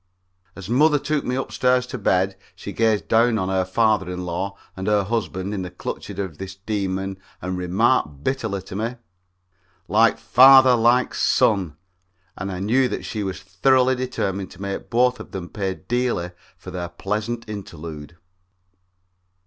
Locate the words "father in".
3.63-4.25